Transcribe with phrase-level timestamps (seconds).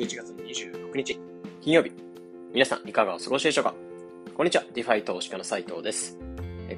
[0.00, 1.20] 11月26日、
[1.60, 1.92] 金曜日。
[2.54, 3.74] 皆さん、いかがお過ごしでしょうか？
[4.34, 6.18] こんにちは、 DeFi 投資家の斉藤です。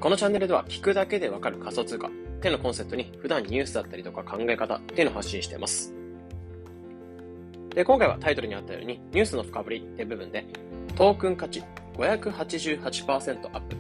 [0.01, 5.95] このチャンネルでは、聞くだけでわかる仮想通貨っていうのコンセプトに、普段ニュースだったりとか考え方っていうのを発信しています。
[7.77, 10.45] で、今回はタイトルにあったように、ニュースの深掘りって部分で、
[10.97, 11.63] トークン価値
[11.95, 13.77] 588%アップ。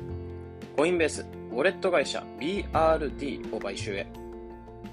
[0.77, 4.06] コインベース、ウォレット会社 BRD を買収へ。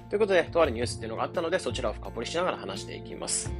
[0.08, 3.52] ということで、とあるニュースっていうのがあったので、そちらを深掘りしながら話していきます。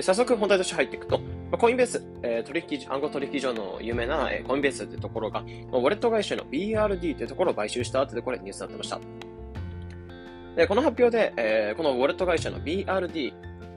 [0.00, 1.20] 早速本題として入っていくと、
[1.58, 9.00] コインベース、え、取引、暗号取引所の有名な、え、コインベースというところが、ウォレット会社の BRD というところを買収した後でこれニュースになってました。
[10.56, 13.32] で、この発表で、え、このウォレット会社の BRD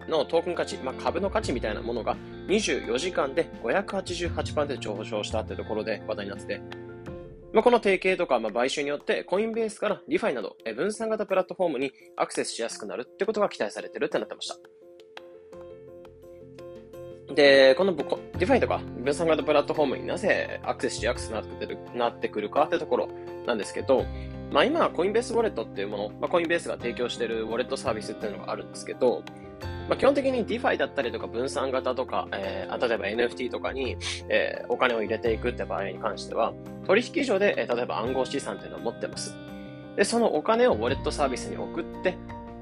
[0.08, 2.16] のトークン価値、まあ、株の価値みたいなものが
[2.48, 6.62] 24時間で588%上昇したというところで話題になってて、
[7.54, 14.75] まあ、この提携とか、まあ、買収によって、コインベースからリファイなど、分散型プラットフォームにアクセスしやすくなるってことが期待されてるってなってました。
[17.36, 23.10] で、この DeFi とか分散型プラットフォームになぜアクセスしやすくなってるなってくるかってところ
[23.46, 24.06] なんですけど、
[24.52, 29.24] まあ今、コインベースウォレットっていうもの、まあ、コインベースが提供しているウォレットサービスっていうのがあるんですけど、
[29.90, 33.98] まあ、基本的に DeFi だったりとか分散型とか、えー、例えば NFT とかに、
[34.30, 36.54] えー、お金を入れていくって場合に関しては、
[36.88, 39.36] 取引所で、えー、例えば暗号資産っていうのを持ってます。
[39.96, 42.16] で、そのお金をウォレットサービスに送って、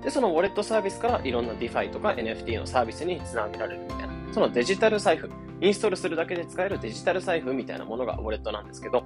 [0.04, 4.12] で、そのウォレットサービスからいろんな DeFi とか NFT のサービスにつなげられるみたいな。
[4.34, 5.30] そのデジタル財布、
[5.62, 9.03] インストールするだけで使えるデジタル財布みたいなものがウォレットなんですけど、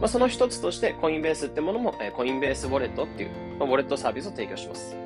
[0.00, 4.96] まあ、その一つとしてコインベースってものも、え、コインベースウォレットっていう、ま、ウォレットサービスを提供します。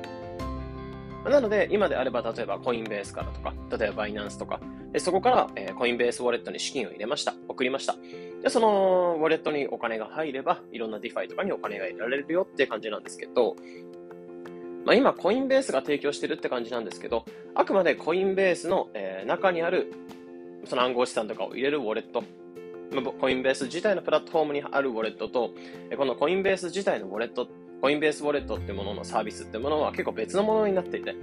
[1.25, 4.59] なので、今であれば、例えばコインベースからとか、例えばバイナンスとか、
[4.93, 7.33] でそこから、え、コインベースウォレットに資金を入れました。
[7.47, 7.95] 送りました。
[8.43, 13.55] で、そのウォレットにお金が入れば、いろんな DeFi とかにお金が入れられるよって感じなんですけど、
[14.87, 19.91] まあ、今、コインベースが提供してるって感じなんですけど、あくまでコインベースの、えー、中にある、
[20.63, 22.23] その暗号資産とかを入れるウォレット、
[23.19, 25.51] コインベース自体のプラットフォームにあるウォレットと、
[25.97, 27.49] このコインベース自体のウォレット、
[27.81, 31.13] コインベースウォレットってもののサービスってものは結構別のものになっていて、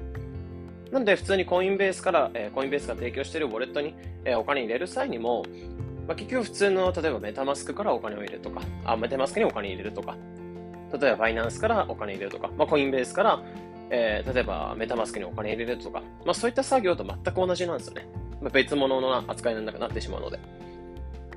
[0.92, 3.94] なので普通にコインベースから、えー、コインベースが提供しているウォレットに、
[4.26, 5.42] えー、お金入れる際にも、
[6.06, 10.18] まあ、結局普通の例えばメタマスクからお金を入れるとか、あ、メタマスクにお金入れるとか、
[10.98, 13.42] 例えばバイナンスからお金入れるとか、まあ、コインベースから、
[13.90, 18.06] えー、例えばメタマスクにお金入れるとか、まあ、そういった作業と全く同じなんですよね。
[18.40, 20.38] まあ、別物の扱いになくなってしまうので。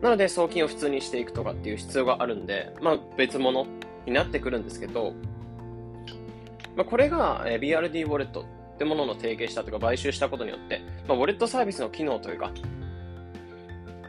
[0.01, 3.65] なので送金を普通にしていくとかっていう必要があるんで、まあ、別物
[4.05, 5.13] になってくるんですけど、
[6.75, 12.51] まあ、これが BRD ウォレットってものの提携したとか買収したことによって、まあ、ウォレットサービスの機能というか、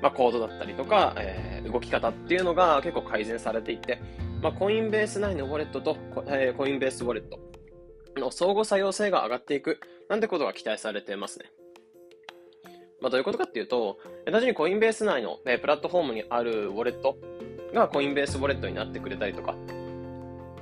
[0.02, 4.00] まあ、コードだったりとか、えー、動き方っていうのが結構改善されていって、
[4.40, 5.96] まあ、コインベース内のウォレットと、
[6.28, 7.40] えー、コインベースウォレット
[8.20, 11.46] の相互作用性が上がっていく、なんてことが期待されてますね。
[13.00, 17.16] まあ、どういうことかっていうと、単純にコインベース内の、えー、プラットフォームにあるウォレット
[17.74, 19.56] がコインベースウォレットになってくれたりとか、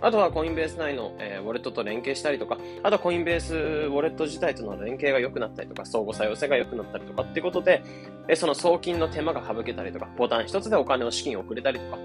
[0.02, 7.82] あとはコインベース内の、えー、ウォレットと連携したりとか、あとはコインベースウォレット自体との連携が良くなったりとか、相互作用性が良くなったりとかっていうことで、
[8.28, 11.98] えー、その送金の手間が省けたりとか、ボタン一つでお金を資金を送れたりとか、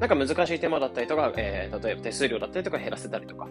[0.00, 3.46] なんか難しい手間だったりとか、えー、例えば手数料だったりとか減らせたりとか、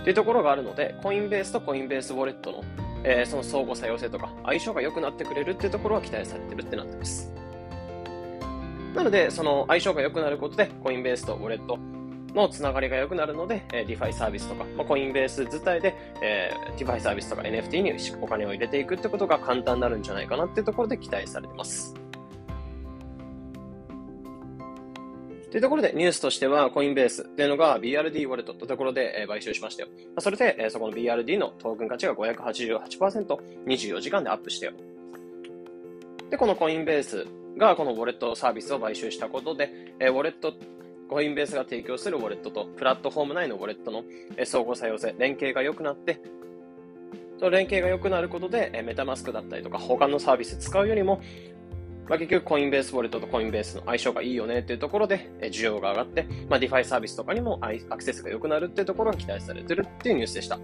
[0.00, 2.64] っていうところがあるので、コインベースとコインベースウォレットの、
[3.04, 7.32] えー、その相互作用性とか、相性が良くなってくれるっていうところは期待されてるってなってます。
[8.94, 11.78] なので、その相性が良くなることで、コインベースとウォレット、
[12.34, 21.94] のつながりが良くなるので、えー、 DeFi サービスとか、まあ、コインベース自体で、えー、 DeFi サービスとか NFT にお金を入れていくってことが簡単になるんじゃないかなっていうところで期待されてます。
[25.54, 29.88] というところでニュースとしては、コインベースっていうのが BRD ウォレットというところで、買収しましたよ。
[30.18, 34.72] それで、そこの BRD のトークン価値が588%、24時間でアップしてよ。
[36.28, 37.24] で、このコインベース
[37.56, 39.70] がこのウォレットサービスを買収したことで、
[40.00, 40.54] ウォレット
[41.08, 44.02] コインベースが提供するウォレットと、プラットフォーム内のウォレットの
[44.44, 46.18] 相互作用性、連携が良くなって、
[47.38, 51.20] その連携が良くなることで、メタマスクだったりとか、他のサービス使うよりも、
[52.08, 60.58] まあ、結局コインベースウォレットとコインベースの相性がいいよねっていうところで、需要が上がって、まあ、 DeFi サービスとかにもアクセスが良くなるっていうところが期待されてるっていうニュースでした。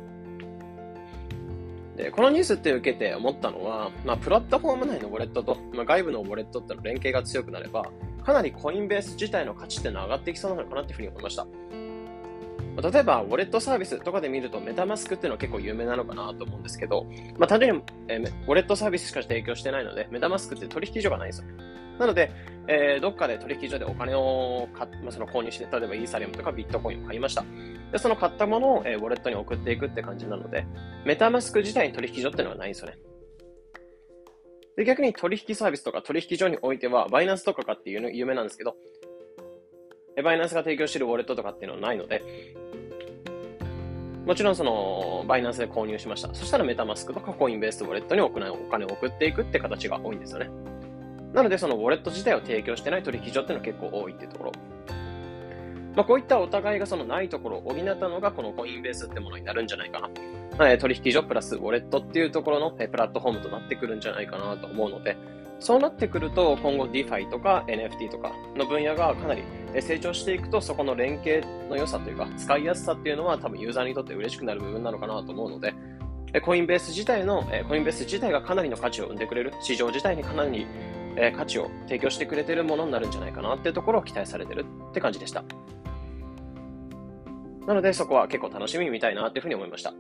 [1.97, 7.91] で、このニュースって受けて思ったのは、まあ、プラットフォーム内のウォレットと、まあ、外部のウォレットっての連携が強くなれば、
[8.25, 11.47] かなりコインベース自体の価値っていうのは上がっていきそうなのかなっていうふうに思いました。
[12.77, 17.07] 例えば、ウォレットサービスとかで見ると、メタマスクっていうのは結構有名なのかなと思うんですけど、
[17.37, 21.47] まあ、単純に、えー、ウォレットサービスしか提供してないので、メタマスクって取引所がないんですよ。
[21.99, 22.33] なので、
[22.67, 27.45] えー、どっかで取引所でお金を買、まあ、その購入して、例えばイーサリアムとかビットコインを買いました。
[27.93, 30.67] で、その買ったものを、えー、ウォレットに送っていくって感じなので、
[31.05, 32.99] メタマスク自体に取引所っていうのはないんですよね。
[34.77, 38.77] で、逆に取引サービスとか取引所においては、バイナンスとかかっていうの有名なんですけど、
[40.23, 42.23] バイナンスが提供しているウォレットとかっていうのはないので、
[44.27, 46.33] もちろんその、バイナンスで購入しました。
[46.35, 50.51] そしたらメタマスクとかコインベースウォレットにお金を送っていくって形が多いんですよね。
[51.33, 54.53] なのでそのウォレット自体を提供してない取引所っていうのは結構多いっていうところ。
[55.95, 60.01] まあ、こういったお互いがそのないところを補ったのがこのコインベースってものになるんじゃないか
[60.59, 60.79] な。
[60.79, 65.17] 取引所プラスウォレットっていうところのプラットフォームとなってくるんじゃないかなと思うので、
[65.59, 69.43] そうなってくると今後 DeFi とか NFT とかの分野がかなり
[69.79, 75.75] 成長していくとそこの連携の良さというか使いやすさっていうのは多分ユーザーにとって嬉しくなる部分なのかなと思うので、
[76.43, 80.67] コインベース自体の、コインベース自体がかなりの価値を生んでくれる、市場自体にかなり
[81.37, 85.43] 価値を提供してくれてるものになるんじゃないかなっていうところを期待されてるって感じでした。
[87.67, 89.93] なのでそこは結構楽しみに見たいなっていうふうに思いました。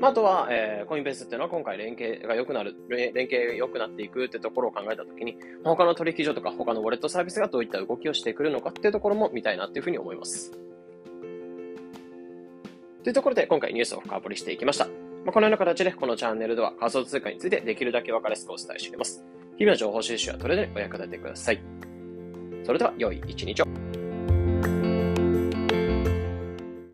[0.00, 10.52] まあ、あとは、えー、コインベースっていうのは今回連携が良くなる、連携が良くなっていくってところを考えたときに、他の取引所とか他のウォレットサービスがどういった動きをしてくるのかっていうところも見たいなっていうふうに思います。
[13.02, 14.86] というところで今回ニュースを深掘りしていきました。
[14.86, 14.92] ま
[15.28, 19.22] あ、このような形でこのチャンネルでは仮想通貨についてできるだけ分かりやすくお伝えしています。
[19.58, 21.60] 日々の情報収集はトレードにお役立てください。
[22.64, 23.89] それでは良い一日を。